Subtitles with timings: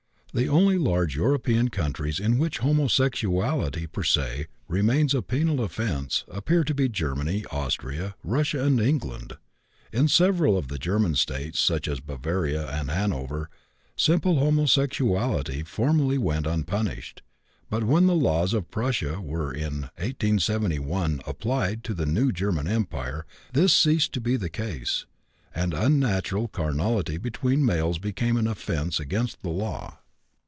[0.33, 6.63] The only large European countries in which homosexuality per se remains a penal offense appear
[6.63, 9.33] to be Germany, Austria, Russia, and England.
[9.91, 13.49] In several of the German States, such as Bavaria and Hanover,
[13.97, 17.23] simple homosexuality formerly went unpunished,
[17.69, 23.25] but when the laws of Prussia were in 1871 applied to the new German Empire
[23.51, 25.05] this ceased to be the case,
[25.53, 29.97] and unnatural carnality between males became an offense against the law.